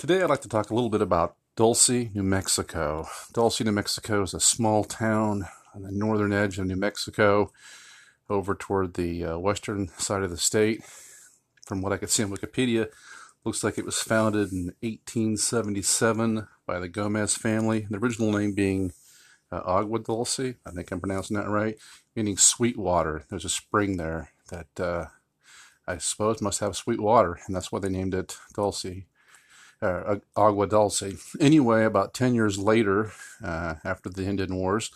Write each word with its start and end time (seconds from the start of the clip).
Today, 0.00 0.22
I'd 0.22 0.30
like 0.30 0.40
to 0.40 0.48
talk 0.48 0.70
a 0.70 0.74
little 0.74 0.88
bit 0.88 1.02
about 1.02 1.36
Dulce, 1.56 1.90
New 1.90 2.22
Mexico. 2.22 3.06
Dulce, 3.34 3.60
New 3.60 3.70
Mexico 3.70 4.22
is 4.22 4.32
a 4.32 4.40
small 4.40 4.82
town 4.82 5.44
on 5.74 5.82
the 5.82 5.92
northern 5.92 6.32
edge 6.32 6.58
of 6.58 6.66
New 6.66 6.76
Mexico, 6.76 7.52
over 8.30 8.54
toward 8.54 8.94
the 8.94 9.22
uh, 9.26 9.38
western 9.38 9.88
side 9.98 10.22
of 10.22 10.30
the 10.30 10.38
state. 10.38 10.82
From 11.66 11.82
what 11.82 11.92
I 11.92 11.98
could 11.98 12.08
see 12.08 12.22
on 12.22 12.30
Wikipedia, 12.30 12.88
looks 13.44 13.62
like 13.62 13.76
it 13.76 13.84
was 13.84 14.00
founded 14.00 14.52
in 14.52 14.72
1877 14.80 16.48
by 16.64 16.78
the 16.78 16.88
Gomez 16.88 17.34
family. 17.34 17.86
The 17.90 17.98
original 17.98 18.32
name 18.32 18.54
being 18.54 18.94
uh, 19.52 19.60
Agua 19.66 19.98
Dulce, 19.98 20.40
I 20.40 20.70
think 20.74 20.90
I'm 20.90 21.00
pronouncing 21.00 21.36
that 21.36 21.50
right, 21.50 21.76
meaning 22.16 22.38
sweet 22.38 22.78
water. 22.78 23.24
There's 23.28 23.44
a 23.44 23.50
spring 23.50 23.98
there 23.98 24.30
that 24.48 24.80
uh, 24.80 25.08
I 25.86 25.98
suppose 25.98 26.40
must 26.40 26.60
have 26.60 26.74
sweet 26.74 27.00
water, 27.00 27.38
and 27.46 27.54
that's 27.54 27.70
why 27.70 27.80
they 27.80 27.90
named 27.90 28.14
it 28.14 28.38
Dulce 28.54 28.86
uh, 29.82 30.16
Agua 30.36 30.66
Dulce. 30.66 31.34
Anyway, 31.40 31.84
about 31.84 32.14
10 32.14 32.34
years 32.34 32.58
later, 32.58 33.12
uh, 33.42 33.76
after 33.84 34.08
the 34.08 34.26
Indian 34.26 34.54
Wars, 34.54 34.90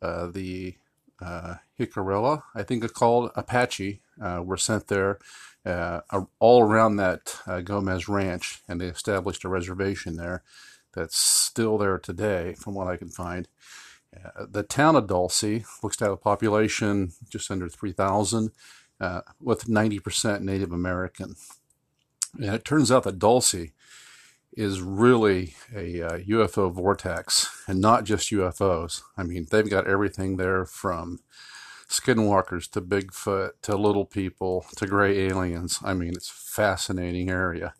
uh, 0.00 0.26
the 0.26 0.76
uh, 1.20 1.56
I 1.78 2.62
think 2.62 2.84
it's 2.84 2.92
called 2.92 3.30
Apache, 3.36 4.00
uh, 4.20 4.42
were 4.44 4.56
sent 4.56 4.88
there 4.88 5.18
uh, 5.64 6.00
all 6.38 6.62
around 6.62 6.96
that 6.96 7.38
uh, 7.46 7.60
Gomez 7.60 8.08
Ranch, 8.08 8.60
and 8.68 8.80
they 8.80 8.86
established 8.86 9.44
a 9.44 9.48
reservation 9.48 10.16
there 10.16 10.42
that's 10.94 11.16
still 11.16 11.78
there 11.78 11.98
today, 11.98 12.54
from 12.54 12.74
what 12.74 12.88
I 12.88 12.96
can 12.96 13.08
find. 13.08 13.48
the 14.48 14.62
town 14.62 14.96
of 14.96 15.06
Dulce 15.06 15.64
looks 15.82 15.96
to 15.96 16.04
have 16.04 16.12
a 16.12 16.16
population 16.16 17.12
just 17.28 17.50
under 17.50 17.68
3,000, 17.68 18.50
with 19.40 19.64
90% 19.64 20.40
Native 20.42 20.72
American. 20.72 21.34
And 22.34 22.54
it 22.54 22.64
turns 22.64 22.90
out 22.90 23.04
that 23.04 23.18
Dulce 23.18 23.72
is 24.52 24.80
really 24.80 25.54
a 25.74 26.02
uh, 26.02 26.18
UFO 26.18 26.72
vortex 26.72 27.64
and 27.66 27.80
not 27.80 28.04
just 28.04 28.30
UFOs. 28.30 29.02
I 29.16 29.22
mean, 29.22 29.46
they've 29.50 29.68
got 29.68 29.86
everything 29.86 30.36
there 30.36 30.66
from 30.66 31.20
skinwalkers 31.88 32.70
to 32.70 32.80
Bigfoot 32.80 33.52
to 33.62 33.76
little 33.76 34.04
people 34.04 34.66
to 34.76 34.86
gray 34.86 35.26
aliens. 35.26 35.78
I 35.82 35.94
mean, 35.94 36.10
it's 36.10 36.30
a 36.30 36.34
fascinating 36.34 37.30
area. 37.30 37.74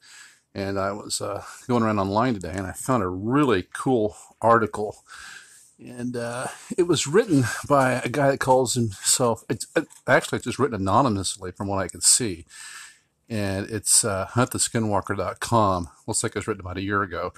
And 0.54 0.78
I 0.78 0.92
was 0.92 1.20
uh, 1.20 1.42
going 1.66 1.82
around 1.82 1.98
online 1.98 2.34
today 2.34 2.52
and 2.54 2.66
I 2.66 2.72
found 2.72 3.02
a 3.02 3.08
really 3.08 3.66
cool 3.72 4.16
article. 4.40 4.96
And 5.78 6.16
uh, 6.16 6.48
it 6.76 6.84
was 6.84 7.06
written 7.06 7.44
by 7.68 7.92
a 7.92 8.08
guy 8.08 8.30
that 8.30 8.40
calls 8.40 8.74
himself, 8.74 9.44
it's, 9.48 9.66
actually, 10.06 10.36
it's 10.36 10.44
just 10.44 10.58
written 10.58 10.80
anonymously 10.80 11.52
from 11.52 11.68
what 11.68 11.82
I 11.82 11.88
could 11.88 12.02
see 12.02 12.44
and 13.32 13.70
it's 13.70 14.04
uh, 14.04 14.26
hunttheskinwalker.com. 14.32 15.88
Looks 16.06 16.22
like 16.22 16.32
it 16.32 16.38
was 16.38 16.46
written 16.46 16.60
about 16.60 16.76
a 16.76 16.82
year 16.82 17.02
ago. 17.02 17.32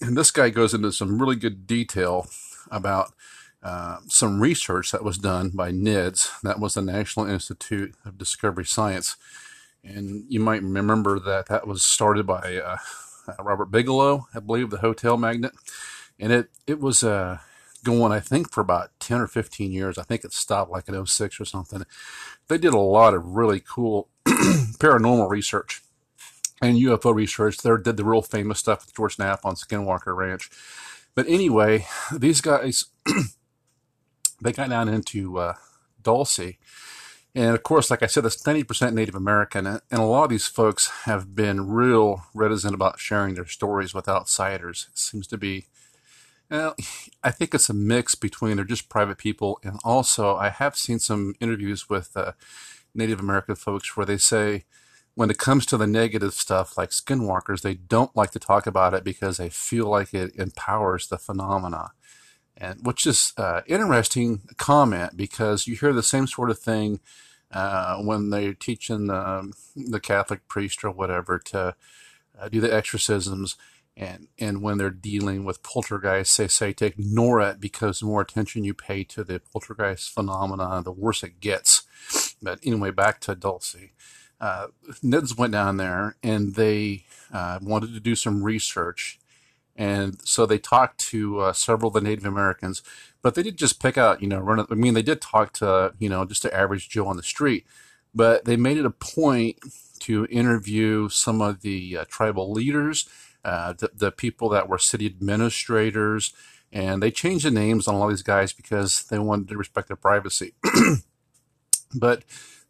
And 0.00 0.16
this 0.16 0.30
guy 0.30 0.50
goes 0.50 0.72
into 0.72 0.92
some 0.92 1.20
really 1.20 1.34
good 1.34 1.66
detail 1.66 2.28
about 2.70 3.12
uh, 3.60 3.98
some 4.06 4.40
research 4.40 4.92
that 4.92 5.02
was 5.02 5.18
done 5.18 5.50
by 5.50 5.72
NIDS, 5.72 6.40
that 6.42 6.60
was 6.60 6.74
the 6.74 6.82
National 6.82 7.26
Institute 7.26 7.92
of 8.04 8.18
Discovery 8.18 8.64
Science. 8.64 9.16
And 9.82 10.26
you 10.28 10.38
might 10.38 10.62
remember 10.62 11.18
that 11.18 11.46
that 11.46 11.66
was 11.66 11.82
started 11.82 12.24
by 12.24 12.58
uh, 12.58 12.76
Robert 13.40 13.72
Bigelow, 13.72 14.28
I 14.32 14.38
believe, 14.38 14.70
the 14.70 14.78
hotel 14.78 15.16
magnate. 15.16 15.52
And 16.20 16.32
it, 16.32 16.50
it 16.68 16.78
was 16.78 17.02
uh, 17.02 17.38
going, 17.82 18.12
I 18.12 18.20
think, 18.20 18.52
for 18.52 18.60
about 18.60 18.90
10 19.00 19.20
or 19.20 19.26
15 19.26 19.72
years. 19.72 19.98
I 19.98 20.04
think 20.04 20.22
it 20.22 20.32
stopped 20.32 20.70
like 20.70 20.88
in 20.88 21.04
06 21.04 21.40
or 21.40 21.44
something. 21.44 21.82
They 22.46 22.58
did 22.58 22.74
a 22.74 22.78
lot 22.78 23.12
of 23.12 23.34
really 23.34 23.58
cool 23.58 24.08
paranormal 24.78 25.28
research 25.28 25.82
and 26.60 26.76
UFO 26.76 27.14
research. 27.14 27.58
They 27.58 27.70
did 27.82 27.96
the 27.96 28.04
real 28.04 28.22
famous 28.22 28.58
stuff 28.58 28.84
with 28.84 28.94
George 28.94 29.18
Knapp 29.18 29.44
on 29.44 29.54
Skinwalker 29.54 30.16
Ranch. 30.16 30.50
But 31.14 31.26
anyway, 31.28 31.86
these 32.14 32.40
guys, 32.40 32.86
they 34.40 34.52
got 34.52 34.70
down 34.70 34.88
into 34.88 35.38
uh, 35.38 35.54
Dulce. 36.02 36.56
And 37.34 37.54
of 37.54 37.62
course, 37.62 37.90
like 37.90 38.02
I 38.02 38.06
said, 38.06 38.24
that's 38.24 38.42
90% 38.42 38.92
Native 38.92 39.14
American. 39.14 39.66
And 39.66 39.80
a 39.92 40.02
lot 40.02 40.24
of 40.24 40.30
these 40.30 40.46
folks 40.46 40.90
have 41.04 41.34
been 41.34 41.68
real 41.68 42.24
reticent 42.34 42.74
about 42.74 42.98
sharing 42.98 43.34
their 43.34 43.46
stories 43.46 43.94
with 43.94 44.08
outsiders. 44.08 44.88
It 44.90 44.98
seems 44.98 45.26
to 45.28 45.38
be, 45.38 45.66
well, 46.50 46.74
I 47.22 47.30
think 47.30 47.54
it's 47.54 47.68
a 47.68 47.74
mix 47.74 48.14
between 48.16 48.56
they're 48.56 48.64
just 48.64 48.88
private 48.88 49.18
people. 49.18 49.60
And 49.62 49.78
also, 49.84 50.36
I 50.36 50.48
have 50.48 50.76
seen 50.76 50.98
some 50.98 51.34
interviews 51.40 51.88
with 51.88 52.16
uh, 52.16 52.32
Native 52.94 53.20
American 53.20 53.54
folks 53.54 53.96
where 53.96 54.06
they 54.06 54.18
say 54.18 54.64
when 55.14 55.30
it 55.30 55.38
comes 55.38 55.66
to 55.66 55.76
the 55.76 55.86
negative 55.86 56.34
stuff 56.34 56.78
like 56.78 56.90
skinwalkers, 56.90 57.62
they 57.62 57.74
don't 57.74 58.14
like 58.16 58.30
to 58.30 58.38
talk 58.38 58.66
about 58.66 58.94
it 58.94 59.04
because 59.04 59.36
they 59.36 59.48
feel 59.48 59.86
like 59.86 60.14
it 60.14 60.34
empowers 60.36 61.08
the 61.08 61.18
phenomena. 61.18 61.92
And 62.56 62.84
which 62.84 63.06
is 63.06 63.32
uh, 63.36 63.62
interesting 63.66 64.42
comment 64.56 65.16
because 65.16 65.66
you 65.66 65.76
hear 65.76 65.92
the 65.92 66.02
same 66.02 66.26
sort 66.26 66.50
of 66.50 66.58
thing 66.58 67.00
uh, 67.52 67.96
when 67.98 68.30
they're 68.30 68.54
teaching 68.54 69.06
the, 69.06 69.52
the 69.74 70.00
Catholic 70.00 70.46
priest 70.46 70.84
or 70.84 70.90
whatever 70.90 71.38
to 71.38 71.74
uh, 72.38 72.48
do 72.48 72.60
the 72.60 72.72
exorcisms 72.72 73.56
and 74.00 74.28
and 74.38 74.62
when 74.62 74.78
they're 74.78 74.88
dealing 74.88 75.44
with 75.44 75.62
poltergeists, 75.62 76.38
they 76.38 76.48
say 76.48 76.72
to 76.72 76.86
ignore 76.86 77.40
it 77.42 77.60
because 77.60 78.00
the 78.00 78.06
more 78.06 78.22
attention 78.22 78.64
you 78.64 78.72
pay 78.72 79.04
to 79.04 79.22
the 79.22 79.42
poltergeist 79.52 80.10
phenomena, 80.10 80.80
the 80.82 80.90
worse 80.90 81.22
it 81.22 81.38
gets. 81.38 81.82
But 82.42 82.60
anyway, 82.64 82.92
back 82.92 83.20
to 83.20 83.34
Dulce. 83.34 83.76
Uh, 84.40 84.68
NIDS 85.04 85.36
went 85.36 85.52
down 85.52 85.76
there 85.76 86.16
and 86.22 86.54
they 86.54 87.04
uh, 87.30 87.58
wanted 87.60 87.92
to 87.92 88.00
do 88.00 88.14
some 88.14 88.42
research. 88.42 89.18
And 89.76 90.18
so 90.26 90.46
they 90.46 90.58
talked 90.58 90.98
to 91.10 91.40
uh, 91.40 91.52
several 91.52 91.88
of 91.88 91.94
the 91.94 92.00
Native 92.00 92.24
Americans, 92.24 92.82
but 93.20 93.34
they 93.34 93.42
did 93.42 93.58
just 93.58 93.82
pick 93.82 93.98
out, 93.98 94.22
you 94.22 94.28
know, 94.28 94.38
run. 94.38 94.66
I 94.70 94.74
mean, 94.74 94.94
they 94.94 95.02
did 95.02 95.20
talk 95.20 95.52
to, 95.54 95.92
you 95.98 96.08
know, 96.08 96.24
just 96.24 96.42
the 96.42 96.54
average 96.54 96.88
Joe 96.88 97.06
on 97.06 97.18
the 97.18 97.22
street, 97.22 97.66
but 98.14 98.46
they 98.46 98.56
made 98.56 98.78
it 98.78 98.86
a 98.86 98.90
point 98.90 99.58
to 100.00 100.26
interview 100.30 101.08
some 101.08 101.40
of 101.40 101.62
the 101.62 101.98
uh, 101.98 102.04
tribal 102.08 102.52
leaders, 102.52 103.08
uh, 103.44 103.72
the, 103.74 103.90
the 103.94 104.12
people 104.12 104.48
that 104.50 104.68
were 104.68 104.78
city 104.78 105.06
administrators, 105.06 106.32
and 106.72 107.02
they 107.02 107.10
changed 107.10 107.44
the 107.44 107.50
names 107.50 107.88
on 107.88 107.94
all 107.94 108.08
these 108.08 108.22
guys 108.22 108.52
because 108.52 109.04
they 109.04 109.18
wanted 109.18 109.48
to 109.48 109.56
respect 109.56 109.88
their 109.88 109.96
privacy. 109.96 110.54
But 111.94 112.22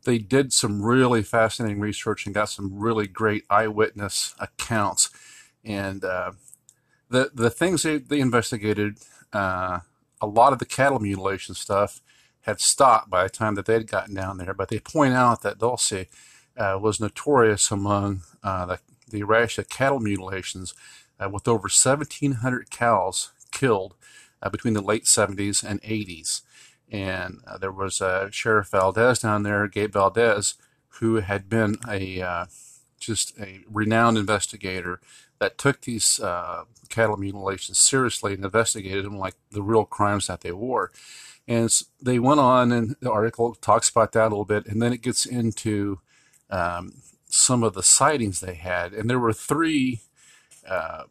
they 0.04 0.18
did 0.18 0.52
some 0.52 0.82
really 0.82 1.22
fascinating 1.22 1.80
research 1.80 2.24
and 2.24 2.34
got 2.34 2.48
some 2.48 2.78
really 2.78 3.06
great 3.06 3.44
eyewitness 3.50 4.34
accounts. 4.38 5.10
And 5.64 6.04
uh, 6.04 6.32
the 7.10 7.30
the 7.34 7.50
things 7.50 7.82
they, 7.82 7.98
they 7.98 8.20
investigated, 8.20 8.98
uh, 9.32 9.80
a 10.20 10.26
lot 10.26 10.52
of 10.52 10.58
the 10.58 10.64
cattle 10.64 11.00
mutilation 11.00 11.54
stuff 11.54 12.00
had 12.42 12.60
stopped 12.60 13.10
by 13.10 13.24
the 13.24 13.28
time 13.28 13.54
that 13.56 13.66
they'd 13.66 13.86
gotten 13.86 14.14
down 14.14 14.38
there. 14.38 14.54
But 14.54 14.68
they 14.68 14.78
point 14.80 15.12
out 15.12 15.42
that 15.42 15.58
Dulce 15.58 16.06
uh, 16.60 16.78
was 16.78 17.00
notorious 17.00 17.70
among 17.70 18.22
uh, 18.42 18.66
the, 18.66 18.78
the 19.08 19.22
rash 19.22 19.58
of 19.58 19.68
cattle 19.68 19.98
mutilations, 19.98 20.74
uh, 21.18 21.28
with 21.28 21.48
over 21.48 21.62
1,700 21.62 22.70
cows 22.70 23.32
killed 23.50 23.94
uh, 24.42 24.50
between 24.50 24.74
the 24.74 24.82
late 24.82 25.04
70s 25.04 25.64
and 25.64 25.80
80s. 25.82 26.42
And 26.92 27.40
uh, 27.46 27.56
there 27.56 27.72
was 27.72 28.02
Sheriff 28.30 28.68
Valdez 28.68 29.20
down 29.20 29.42
there, 29.42 29.66
Gabe 29.68 29.92
Valdez, 29.92 30.54
who 30.98 31.16
had 31.16 31.48
been 31.48 31.76
a 31.88 32.46
just 32.98 33.38
a 33.40 33.60
renowned 33.70 34.18
investigator 34.18 35.00
that 35.38 35.56
took 35.56 35.80
these 35.80 36.20
uh, 36.20 36.64
cattle 36.90 37.16
mutilations 37.16 37.78
seriously 37.78 38.34
and 38.34 38.44
investigated 38.44 39.06
them 39.06 39.18
like 39.18 39.34
the 39.50 39.62
real 39.62 39.86
crimes 39.86 40.26
that 40.26 40.42
they 40.42 40.52
were. 40.52 40.92
And 41.48 41.70
they 42.00 42.18
went 42.18 42.40
on, 42.40 42.70
and 42.70 42.96
the 43.00 43.10
article 43.10 43.54
talks 43.54 43.88
about 43.88 44.12
that 44.12 44.26
a 44.26 44.28
little 44.28 44.44
bit, 44.44 44.66
and 44.66 44.82
then 44.82 44.92
it 44.92 45.00
gets 45.00 45.24
into 45.24 46.00
um, 46.50 46.94
some 47.28 47.62
of 47.62 47.74
the 47.74 47.82
sightings 47.82 48.40
they 48.40 48.54
had. 48.54 48.92
And 48.94 49.10
there 49.10 49.18
were 49.20 49.32
three 49.32 50.00
uh, 50.68 51.04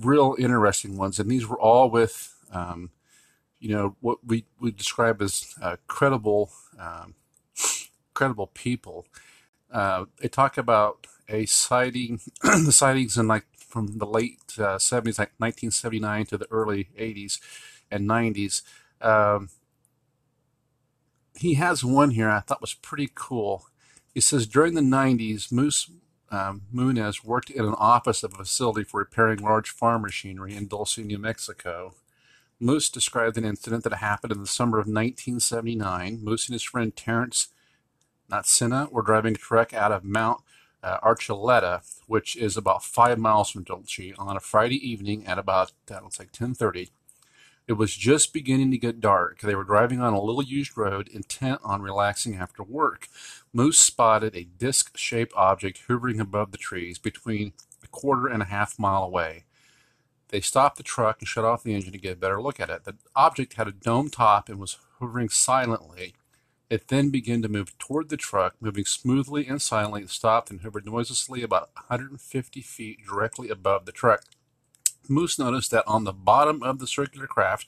real 0.00 0.36
interesting 0.38 0.96
ones, 0.96 1.18
and 1.18 1.30
these 1.30 1.46
were 1.46 1.60
all 1.60 1.90
with 1.90 2.34
um, 2.52 2.90
you 3.60 3.70
know 3.70 3.96
what 4.00 4.18
we 4.24 4.46
we 4.60 4.70
describe 4.70 5.22
as 5.22 5.54
uh, 5.62 5.76
credible 5.88 6.50
um, 6.78 7.14
credible 8.14 8.48
people. 8.48 9.06
Uh, 9.72 10.06
they 10.20 10.28
talk 10.28 10.58
about 10.58 11.06
a 11.28 11.46
sighting, 11.46 12.20
the 12.42 12.72
sightings 12.72 13.16
in 13.18 13.28
like 13.28 13.46
from 13.58 13.98
the 13.98 14.06
late 14.06 14.40
uh, 14.58 14.78
70s, 14.78 15.18
like 15.18 15.32
1979 15.38 16.26
to 16.26 16.38
the 16.38 16.46
early 16.50 16.88
80s 16.98 17.40
and 17.90 18.08
90s. 18.08 18.62
Um, 19.00 19.50
he 21.36 21.54
has 21.54 21.84
one 21.84 22.12
here 22.12 22.30
I 22.30 22.40
thought 22.40 22.60
was 22.60 22.74
pretty 22.74 23.10
cool. 23.14 23.66
He 24.16 24.22
says 24.22 24.46
during 24.46 24.72
the 24.72 24.80
90s, 24.80 25.52
Moose 25.52 25.90
um, 26.30 26.62
Munez 26.74 27.22
worked 27.22 27.50
in 27.50 27.66
an 27.66 27.74
office 27.74 28.22
of 28.22 28.32
a 28.32 28.36
facility 28.38 28.82
for 28.82 29.00
repairing 29.00 29.40
large 29.40 29.68
farm 29.68 30.00
machinery 30.00 30.56
in 30.56 30.68
Dulce, 30.68 30.96
New 30.96 31.18
Mexico. 31.18 31.92
Moose 32.58 32.88
described 32.88 33.36
an 33.36 33.44
incident 33.44 33.84
that 33.84 33.92
happened 33.92 34.32
in 34.32 34.40
the 34.40 34.46
summer 34.46 34.78
of 34.78 34.86
1979. 34.86 36.24
Moose 36.24 36.48
and 36.48 36.54
his 36.54 36.62
friend 36.62 36.96
Terrence 36.96 37.48
Natsina 38.30 38.90
were 38.90 39.02
driving 39.02 39.34
a 39.34 39.36
truck 39.36 39.74
out 39.74 39.92
of 39.92 40.02
Mount 40.02 40.40
uh, 40.82 40.98
Archuleta, 41.00 41.82
which 42.06 42.36
is 42.36 42.56
about 42.56 42.82
five 42.82 43.18
miles 43.18 43.50
from 43.50 43.64
Dulce, 43.64 44.14
on 44.18 44.34
a 44.34 44.40
Friday 44.40 44.76
evening 44.76 45.26
at 45.26 45.38
about 45.38 45.72
uh, 45.90 46.00
looks 46.02 46.18
like 46.18 46.32
10:30. 46.32 46.88
It 47.68 47.72
was 47.72 47.96
just 47.96 48.32
beginning 48.32 48.70
to 48.70 48.78
get 48.78 49.00
dark. 49.00 49.40
They 49.40 49.56
were 49.56 49.64
driving 49.64 50.00
on 50.00 50.12
a 50.12 50.20
little 50.20 50.42
used 50.42 50.78
road, 50.78 51.08
intent 51.08 51.60
on 51.64 51.82
relaxing 51.82 52.36
after 52.36 52.62
work. 52.62 53.08
Moose 53.52 53.78
spotted 53.78 54.36
a 54.36 54.44
disc-shaped 54.44 55.32
object 55.34 55.82
hovering 55.88 56.20
above 56.20 56.52
the 56.52 56.58
trees, 56.58 56.98
between 56.98 57.54
a 57.82 57.88
quarter 57.88 58.28
and 58.28 58.40
a 58.40 58.46
half 58.46 58.78
mile 58.78 59.02
away. 59.02 59.44
They 60.28 60.40
stopped 60.40 60.76
the 60.76 60.84
truck 60.84 61.20
and 61.20 61.28
shut 61.28 61.44
off 61.44 61.64
the 61.64 61.74
engine 61.74 61.92
to 61.92 61.98
get 61.98 62.12
a 62.12 62.20
better 62.20 62.40
look 62.40 62.60
at 62.60 62.70
it. 62.70 62.84
The 62.84 62.94
object 63.16 63.54
had 63.54 63.66
a 63.66 63.72
dome 63.72 64.10
top 64.10 64.48
and 64.48 64.60
was 64.60 64.78
hovering 65.00 65.28
silently. 65.28 66.14
It 66.70 66.88
then 66.88 67.10
began 67.10 67.42
to 67.42 67.48
move 67.48 67.76
toward 67.78 68.08
the 68.08 68.16
truck, 68.16 68.54
moving 68.60 68.84
smoothly 68.84 69.46
and 69.46 69.62
silently. 69.62 70.02
It 70.02 70.10
stopped 70.10 70.50
and 70.50 70.60
hovered 70.60 70.86
noiselessly 70.86 71.42
about 71.42 71.70
150 71.74 72.60
feet 72.60 73.06
directly 73.06 73.48
above 73.48 73.86
the 73.86 73.92
truck. 73.92 74.24
Moose 75.08 75.38
noticed 75.38 75.70
that 75.70 75.86
on 75.86 76.04
the 76.04 76.12
bottom 76.12 76.62
of 76.62 76.78
the 76.78 76.86
circular 76.86 77.26
craft 77.26 77.66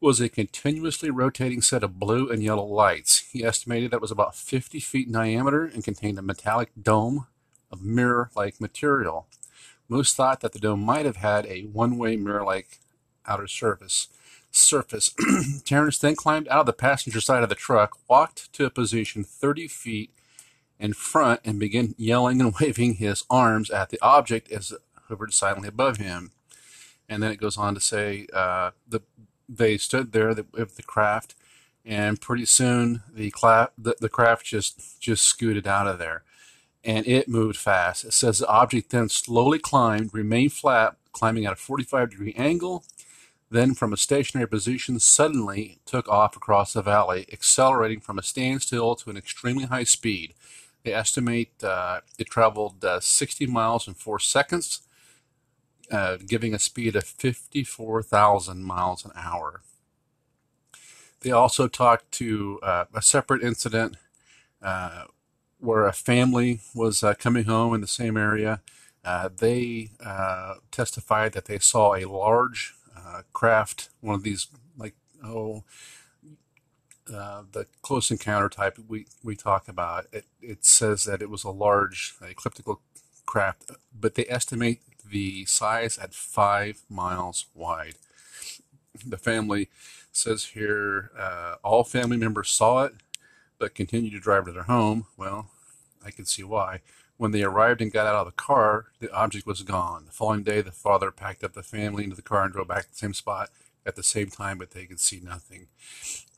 was 0.00 0.20
a 0.20 0.28
continuously 0.28 1.10
rotating 1.10 1.62
set 1.62 1.84
of 1.84 1.98
blue 1.98 2.28
and 2.28 2.42
yellow 2.42 2.64
lights. 2.64 3.20
He 3.30 3.44
estimated 3.44 3.90
that 3.90 3.96
it 3.96 4.02
was 4.02 4.10
about 4.10 4.34
50 4.34 4.80
feet 4.80 5.06
in 5.06 5.12
diameter 5.12 5.64
and 5.64 5.84
contained 5.84 6.18
a 6.18 6.22
metallic 6.22 6.70
dome 6.80 7.26
of 7.70 7.82
mirror 7.82 8.30
like 8.34 8.60
material. 8.60 9.26
Moose 9.88 10.14
thought 10.14 10.40
that 10.40 10.52
the 10.52 10.58
dome 10.58 10.80
might 10.82 11.06
have 11.06 11.16
had 11.16 11.46
a 11.46 11.62
one 11.62 11.98
way 11.98 12.16
mirror 12.16 12.44
like 12.44 12.80
outer 13.26 13.46
surface 13.46 14.08
surface. 14.50 15.14
Terrence 15.64 15.98
then 15.98 16.14
climbed 16.14 16.48
out 16.48 16.60
of 16.60 16.66
the 16.66 16.72
passenger 16.72 17.20
side 17.20 17.42
of 17.42 17.48
the 17.48 17.54
truck, 17.54 17.96
walked 18.08 18.52
to 18.52 18.66
a 18.66 18.70
position 18.70 19.24
30 19.24 19.68
feet 19.68 20.10
in 20.78 20.92
front, 20.92 21.40
and 21.44 21.58
began 21.58 21.94
yelling 21.96 22.40
and 22.40 22.54
waving 22.60 22.94
his 22.94 23.24
arms 23.30 23.70
at 23.70 23.90
the 23.90 23.98
object 24.02 24.50
as 24.52 24.72
hovered 25.12 25.32
silently 25.32 25.68
above 25.68 25.98
him. 25.98 26.32
And 27.08 27.22
then 27.22 27.30
it 27.30 27.40
goes 27.40 27.58
on 27.58 27.74
to 27.74 27.80
say 27.80 28.26
uh, 28.32 28.70
the, 28.88 29.02
they 29.48 29.76
stood 29.76 30.12
there 30.12 30.34
with 30.52 30.76
the 30.76 30.82
craft, 30.82 31.34
and 31.84 32.20
pretty 32.20 32.46
soon 32.46 33.02
the, 33.12 33.30
cla- 33.30 33.70
the, 33.76 33.94
the 34.00 34.08
craft 34.08 34.46
just, 34.46 35.00
just 35.00 35.24
scooted 35.24 35.66
out 35.66 35.86
of 35.86 35.98
there. 35.98 36.22
And 36.84 37.06
it 37.06 37.28
moved 37.28 37.56
fast. 37.56 38.04
It 38.04 38.12
says 38.12 38.38
the 38.38 38.48
object 38.48 38.90
then 38.90 39.08
slowly 39.08 39.58
climbed, 39.58 40.14
remained 40.14 40.52
flat, 40.52 40.96
climbing 41.12 41.44
at 41.44 41.52
a 41.52 41.56
45 41.56 42.10
degree 42.10 42.34
angle, 42.36 42.84
then 43.50 43.74
from 43.74 43.92
a 43.92 43.98
stationary 43.98 44.48
position 44.48 44.98
suddenly 44.98 45.78
took 45.84 46.08
off 46.08 46.34
across 46.34 46.72
the 46.72 46.80
valley, 46.82 47.26
accelerating 47.30 48.00
from 48.00 48.18
a 48.18 48.22
standstill 48.22 48.94
to 48.96 49.10
an 49.10 49.16
extremely 49.18 49.64
high 49.64 49.84
speed. 49.84 50.32
They 50.84 50.94
estimate 50.94 51.62
uh, 51.62 52.00
it 52.18 52.28
traveled 52.28 52.82
uh, 52.84 53.00
60 53.00 53.46
miles 53.46 53.86
in 53.86 53.94
four 53.94 54.18
seconds, 54.18 54.80
uh, 55.92 56.16
giving 56.26 56.54
a 56.54 56.58
speed 56.58 56.96
of 56.96 57.04
54,000 57.04 58.64
miles 58.64 59.04
an 59.04 59.12
hour. 59.14 59.60
They 61.20 61.30
also 61.30 61.68
talked 61.68 62.10
to 62.12 62.58
uh, 62.62 62.86
a 62.94 63.02
separate 63.02 63.42
incident 63.42 63.96
uh, 64.60 65.04
where 65.58 65.86
a 65.86 65.92
family 65.92 66.60
was 66.74 67.04
uh, 67.04 67.14
coming 67.14 67.44
home 67.44 67.74
in 67.74 67.80
the 67.80 67.86
same 67.86 68.16
area. 68.16 68.60
they 69.38 69.90
testified 70.70 71.32
that 71.32 71.44
they 71.44 71.58
saw 71.58 71.94
a 71.94 72.06
large 72.06 72.74
uh, 72.96 73.22
craft 73.32 73.88
one 74.00 74.14
of 74.14 74.22
these 74.22 74.48
like 74.76 74.94
oh 75.24 75.64
uh, 77.12 77.42
the 77.52 77.66
close 77.82 78.10
encounter 78.10 78.48
type 78.48 78.78
we, 78.88 79.06
we 79.22 79.34
talk 79.34 79.68
about 79.68 80.06
it, 80.12 80.24
it 80.40 80.64
says 80.64 81.04
that 81.04 81.20
it 81.20 81.28
was 81.28 81.44
a 81.44 81.50
large 81.50 82.14
elliptical 82.22 82.80
craft 83.26 83.70
but 83.98 84.14
they 84.14 84.24
estimate 84.28 84.80
the 85.12 85.44
size 85.44 85.98
at 85.98 86.14
five 86.14 86.82
miles 86.90 87.46
wide 87.54 87.94
the 89.06 89.18
family 89.18 89.68
says 90.10 90.46
here 90.46 91.10
uh, 91.18 91.54
all 91.62 91.84
family 91.84 92.16
members 92.16 92.50
saw 92.50 92.84
it 92.84 92.94
but 93.58 93.74
continued 93.74 94.12
to 94.12 94.20
drive 94.20 94.46
to 94.46 94.52
their 94.52 94.64
home 94.64 95.06
well 95.16 95.50
i 96.04 96.10
can 96.10 96.24
see 96.24 96.42
why 96.42 96.80
when 97.22 97.30
they 97.30 97.44
arrived 97.44 97.80
and 97.80 97.92
got 97.92 98.04
out 98.04 98.16
of 98.16 98.26
the 98.26 98.32
car, 98.32 98.86
the 98.98 99.08
object 99.12 99.46
was 99.46 99.62
gone. 99.62 100.06
The 100.06 100.10
following 100.10 100.42
day, 100.42 100.60
the 100.60 100.72
father 100.72 101.12
packed 101.12 101.44
up 101.44 101.52
the 101.52 101.62
family 101.62 102.02
into 102.02 102.16
the 102.16 102.22
car 102.22 102.42
and 102.42 102.52
drove 102.52 102.66
back 102.66 102.86
to 102.86 102.90
the 102.90 102.96
same 102.96 103.14
spot 103.14 103.50
at 103.86 103.94
the 103.94 104.02
same 104.02 104.26
time, 104.26 104.58
but 104.58 104.72
they 104.72 104.86
could 104.86 104.98
see 104.98 105.20
nothing. 105.22 105.68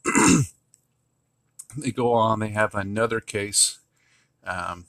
they 1.79 1.91
go 1.91 2.13
on, 2.13 2.41
they 2.41 2.51
have 2.51 2.75
another 2.75 3.21
case. 3.21 3.79
Um, 4.45 4.85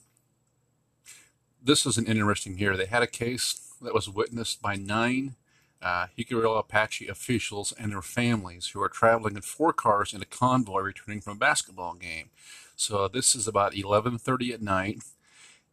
this 1.62 1.86
is 1.86 1.96
an 1.96 2.04
interesting 2.04 2.58
here. 2.58 2.76
They 2.76 2.84
had 2.84 3.02
a 3.02 3.06
case 3.06 3.65
that 3.82 3.94
was 3.94 4.08
witnessed 4.08 4.62
by 4.62 4.76
nine 4.76 5.36
uh, 5.82 6.06
Apache 6.18 7.08
officials 7.08 7.72
and 7.78 7.92
their 7.92 8.02
families 8.02 8.68
who 8.68 8.82
are 8.82 8.88
traveling 8.88 9.36
in 9.36 9.42
four 9.42 9.72
cars 9.72 10.14
in 10.14 10.22
a 10.22 10.26
convoy 10.26 10.80
returning 10.80 11.20
from 11.20 11.34
a 11.34 11.40
basketball 11.40 11.94
game. 11.94 12.30
So 12.76 13.08
this 13.08 13.34
is 13.34 13.46
about 13.46 13.74
11:30 13.74 14.52
at 14.54 14.62
night 14.62 15.02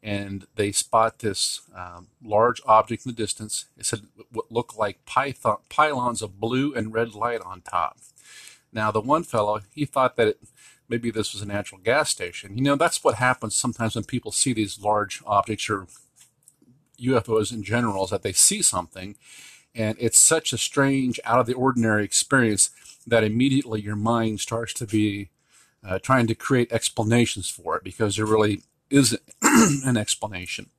and 0.03 0.47
they 0.55 0.71
spot 0.73 1.19
this 1.19 1.61
um, 1.73 2.07
large 2.21 2.61
object 2.65 3.05
in 3.05 3.11
the 3.11 3.15
distance. 3.15 3.65
It 3.77 3.85
said 3.85 4.01
what 4.31 4.51
looked 4.51 4.77
like 4.77 5.05
python, 5.05 5.57
pylons 5.69 6.21
of 6.21 6.39
blue 6.39 6.73
and 6.75 6.93
red 6.93 7.15
light 7.15 7.41
on 7.41 7.61
top. 7.61 7.97
Now, 8.73 8.91
the 8.91 8.99
one 8.99 9.23
fellow, 9.23 9.61
he 9.73 9.85
thought 9.85 10.17
that 10.17 10.27
it, 10.27 10.39
maybe 10.89 11.09
this 11.09 11.31
was 11.31 11.41
a 11.41 11.47
natural 11.47 11.79
gas 11.79 12.09
station. 12.09 12.57
You 12.57 12.63
know, 12.63 12.75
that's 12.75 13.03
what 13.03 13.15
happens 13.15 13.55
sometimes 13.55 13.95
when 13.95 14.03
people 14.03 14.31
see 14.31 14.51
these 14.51 14.79
large 14.79 15.21
objects 15.25 15.69
or 15.69 15.87
UFOs 16.99 17.51
in 17.51 17.63
general, 17.63 18.05
is 18.05 18.09
that 18.11 18.23
they 18.23 18.33
see 18.33 18.61
something, 18.61 19.15
and 19.75 19.97
it's 19.99 20.19
such 20.19 20.53
a 20.53 20.57
strange, 20.57 21.19
out 21.25 21.39
of 21.39 21.47
the 21.47 21.53
ordinary 21.53 22.03
experience 22.03 22.69
that 23.05 23.23
immediately 23.23 23.81
your 23.81 23.95
mind 23.95 24.39
starts 24.39 24.73
to 24.73 24.85
be 24.85 25.29
uh, 25.83 25.99
trying 25.99 26.27
to 26.27 26.35
create 26.35 26.71
explanations 26.71 27.49
for 27.49 27.75
it 27.75 27.83
because 27.83 28.15
there 28.15 28.25
really 28.25 28.61
is 28.89 29.17
an 29.41 29.97
explanation. 29.97 30.69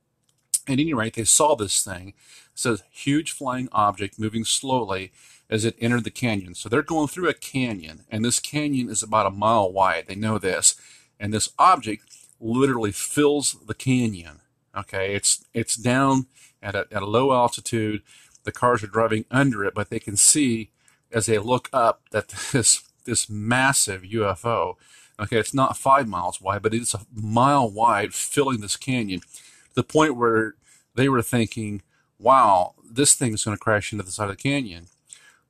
At 0.67 0.79
any 0.79 0.93
rate, 0.93 1.13
they 1.13 1.25
saw 1.25 1.55
this 1.55 1.83
thing. 1.83 2.09
It 2.09 2.15
says 2.55 2.83
huge 2.89 3.31
flying 3.31 3.69
object 3.71 4.17
moving 4.17 4.45
slowly 4.45 5.11
as 5.49 5.63
it 5.63 5.75
entered 5.79 6.05
the 6.05 6.11
canyon. 6.11 6.55
So 6.55 6.69
they're 6.69 6.81
going 6.81 7.07
through 7.07 7.29
a 7.29 7.33
canyon, 7.33 8.03
and 8.09 8.25
this 8.25 8.39
canyon 8.39 8.89
is 8.89 9.03
about 9.03 9.27
a 9.27 9.31
mile 9.31 9.71
wide. 9.71 10.05
They 10.07 10.15
know 10.15 10.39
this, 10.39 10.75
and 11.19 11.33
this 11.33 11.49
object 11.59 12.03
literally 12.39 12.91
fills 12.91 13.55
the 13.65 13.75
canyon. 13.75 14.39
Okay, 14.75 15.15
it's 15.15 15.45
it's 15.53 15.75
down 15.75 16.27
at 16.61 16.75
a, 16.75 16.87
at 16.91 17.01
a 17.01 17.05
low 17.05 17.33
altitude. 17.33 18.01
The 18.43 18.51
cars 18.51 18.83
are 18.83 18.87
driving 18.87 19.25
under 19.31 19.63
it, 19.63 19.73
but 19.73 19.89
they 19.89 19.99
can 19.99 20.17
see 20.17 20.71
as 21.11 21.25
they 21.25 21.39
look 21.39 21.69
up 21.71 22.01
that 22.11 22.27
this 22.51 22.83
this 23.05 23.29
massive 23.29 24.01
UFO 24.01 24.75
Okay, 25.19 25.37
it's 25.37 25.53
not 25.53 25.77
five 25.77 26.07
miles 26.07 26.41
wide, 26.41 26.61
but 26.61 26.73
it's 26.73 26.93
a 26.93 27.05
mile 27.13 27.69
wide, 27.69 28.13
filling 28.13 28.59
this 28.59 28.75
canyon 28.75 29.21
to 29.21 29.75
the 29.75 29.83
point 29.83 30.17
where 30.17 30.55
they 30.93 31.07
were 31.07 31.21
thinking, 31.21 31.81
wow, 32.19 32.73
this 32.83 33.13
thing 33.13 33.33
is 33.33 33.45
going 33.45 33.55
to 33.55 33.63
crash 33.63 33.93
into 33.93 34.03
the 34.03 34.11
side 34.11 34.29
of 34.29 34.37
the 34.37 34.41
canyon. 34.41 34.87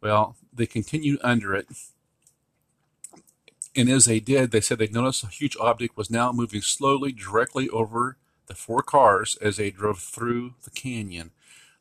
Well, 0.02 0.36
they 0.54 0.68
continued 0.68 1.20
under 1.24 1.56
it. 1.56 1.68
And 3.76 3.90
as 3.90 4.06
they 4.06 4.20
did, 4.20 4.52
they 4.52 4.62
said 4.62 4.78
they 4.78 4.88
noticed 4.88 5.24
a 5.24 5.28
huge 5.28 5.58
object 5.60 5.98
was 5.98 6.12
now 6.12 6.32
moving 6.32 6.62
slowly 6.62 7.12
directly 7.12 7.68
over 7.70 8.18
the 8.48 8.56
four 8.56 8.82
cars 8.82 9.38
as 9.42 9.58
they 9.58 9.72
drove 9.72 10.00
through 10.00 10.56
the 10.64 10.70
canyon. 10.70 11.32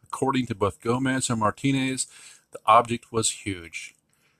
According 0.02 0.46
to 0.46 0.54
both 0.54 0.80
Gomez 0.80 1.28
and 1.28 1.40
Martinez, 1.40 2.06
the 2.52 2.60
object 2.66 3.12
was 3.12 3.30
huge 3.30 3.94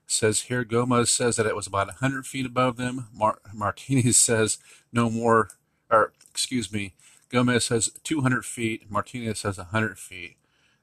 says 0.07 0.43
here 0.43 0.64
Gomez 0.64 1.11
says 1.11 1.37
that 1.37 1.47
it 1.47 1.57
was 1.57 1.66
about 1.66 1.87
100 1.88 2.26
feet 2.26 2.47
above 2.47 2.76
them. 2.76 3.09
Mar- 3.12 3.40
Martinez 3.52 4.16
says 4.16 4.59
no 4.93 5.11
more, 5.11 5.50
or 5.90 6.12
excuse 6.31 6.73
me, 6.73 6.95
Gomez 7.31 7.64
says 7.66 7.90
200 8.04 8.45
feet. 8.45 8.90
Martinez 8.90 9.40
says 9.40 9.59
100 9.59 9.99
feet. 9.99 10.37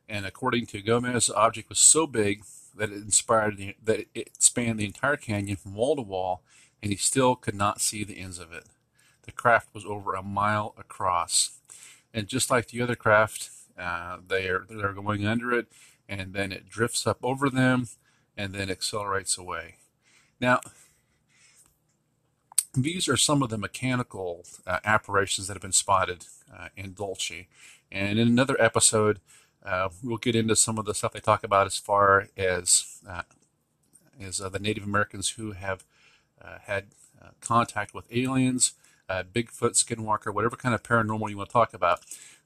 And 0.10 0.26
according 0.26 0.66
to 0.68 0.82
Gomez, 0.82 1.28
the 1.28 1.36
object 1.36 1.70
was 1.70 1.80
so 1.80 2.06
big 2.06 2.44
that 2.76 2.92
it 2.92 2.98
inspired 2.98 3.58
the, 3.58 3.76
that 3.84 4.06
it 4.14 4.32
spanned 4.40 4.80
the 4.80 4.86
entire 4.86 5.18
canyon 5.18 5.58
from 5.58 5.76
wall 5.76 5.96
to 5.96 6.02
wall, 6.02 6.42
and 6.82 6.92
he 6.92 6.98
still 6.98 7.36
could 7.36 7.56
not 7.56 7.80
see 7.80 8.04
the 8.04 8.20
ends 8.20 8.40
of 8.40 8.52
it. 8.52 8.66
The 9.24 9.32
craft 9.32 9.70
was 9.74 9.86
over 9.86 10.14
a 10.14 10.24
mile 10.24 10.74
across, 10.78 11.52
and 12.14 12.28
just 12.28 12.50
like 12.50 12.68
the 12.68 12.82
other 12.82 12.96
craft, 12.96 13.50
uh, 13.78 14.18
they 14.28 14.48
are 14.48 14.66
they're 14.70 14.94
going 14.94 15.26
under 15.26 15.52
it, 15.54 15.68
and 16.10 16.34
then 16.34 16.52
it 16.52 16.70
drifts 16.70 17.06
up 17.06 17.20
over 17.24 17.50
them 17.50 17.88
and 18.38 18.54
then 18.54 18.70
accelerates 18.70 19.38
away. 19.38 19.76
Now, 20.40 20.62
these 22.74 23.08
are 23.08 23.18
some 23.18 23.44
of 23.44 23.50
the 23.50 23.58
mechanical 23.58 24.46
uh, 24.66 24.80
apparitions 24.84 25.48
that 25.48 25.54
have 25.54 25.62
been 25.62 25.72
spotted 25.72 26.26
uh, 26.56 26.70
in 26.76 26.94
Dulce. 26.94 27.46
And 27.92 28.18
in 28.18 28.28
another 28.28 28.56
episode, 28.60 29.20
uh, 29.64 29.90
we'll 30.04 30.18
get 30.18 30.36
into 30.36 30.56
some 30.56 30.78
of 30.78 30.86
the 30.86 30.94
stuff 30.94 31.14
they 31.14 31.20
talk 31.20 31.44
about 31.44 31.68
as 31.68 31.78
far 31.78 32.30
as 32.38 33.00
uh, 33.08 33.24
as 34.20 34.40
uh, 34.40 34.50
the 34.50 34.60
Native 34.60 34.84
Americans 34.84 35.32
who 35.32 35.52
have 35.52 35.84
uh, 36.44 36.58
had 36.64 36.86
contact 37.40 37.94
with 37.94 38.06
aliens. 38.12 38.74
Uh, 39.12 39.24
Bigfoot, 39.24 39.74
Skinwalker, 39.74 40.34
whatever 40.34 40.56
kind 40.56 40.74
of 40.74 40.84
paranormal 40.84 41.30
you 41.30 41.38
want 41.38 41.50
to 41.50 41.54
talk 41.54 41.74
about. 41.74 42.00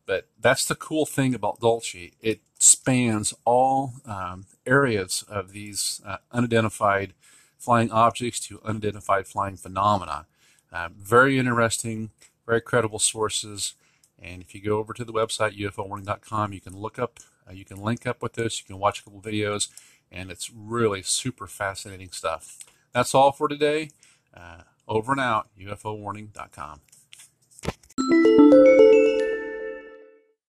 But 0.06 0.28
that's 0.40 0.66
the 0.66 0.76
cool 0.76 1.06
thing 1.06 1.36
about 1.36 1.60
Dulce. 1.60 2.12
It 2.22 2.42
spans 2.60 3.34
all 3.46 3.94
um, 4.06 4.46
areas 4.66 5.24
of 5.28 5.52
these 5.52 6.02
uh, 6.06 6.18
unidentified 6.32 7.14
flying 7.58 7.92
objects 7.92 8.40
to 8.48 8.62
unidentified 8.64 9.28
flying 9.28 9.58
phenomena. 9.58 10.26
Uh, 10.72 10.90
very 10.96 11.38
interesting, 11.38 12.10
very 12.46 12.62
credible 12.62 13.00
sources. 13.00 13.76
And 14.22 14.42
if 14.42 14.54
you 14.56 14.62
go 14.62 14.78
over 14.78 14.94
to 14.94 15.06
the 15.06 15.14
website, 15.14 15.58
ufowarning.com, 15.60 16.54
you 16.54 16.62
can 16.62 16.76
look 16.78 16.98
up, 16.98 17.20
uh, 17.48 17.54
you 17.54 17.66
can 17.66 17.78
link 17.78 18.08
up 18.08 18.22
with 18.22 18.34
this, 18.34 18.60
you 18.60 18.66
can 18.66 18.80
watch 18.80 19.00
a 19.00 19.04
couple 19.04 19.22
videos, 19.22 19.70
and 20.12 20.32
it's 20.32 20.52
really 20.52 21.02
super 21.02 21.48
fascinating 21.48 22.12
stuff. 22.12 22.60
That's 22.92 23.14
all 23.14 23.32
for 23.32 23.48
today. 23.48 23.90
Over 24.88 25.14
and 25.14 25.22
out, 25.22 25.50
ufowarning.com. 25.60 26.82